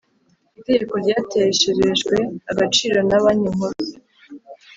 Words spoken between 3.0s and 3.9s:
na banki nkuru